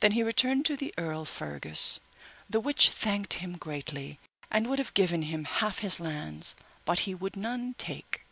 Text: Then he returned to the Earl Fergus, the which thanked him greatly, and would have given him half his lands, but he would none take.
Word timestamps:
Then 0.00 0.10
he 0.10 0.24
returned 0.24 0.66
to 0.66 0.76
the 0.76 0.92
Earl 0.98 1.24
Fergus, 1.24 2.00
the 2.50 2.58
which 2.58 2.88
thanked 2.88 3.34
him 3.34 3.56
greatly, 3.56 4.18
and 4.50 4.66
would 4.66 4.80
have 4.80 4.92
given 4.94 5.22
him 5.22 5.44
half 5.44 5.78
his 5.78 6.00
lands, 6.00 6.56
but 6.84 6.98
he 7.06 7.14
would 7.14 7.36
none 7.36 7.74
take. 7.78 8.22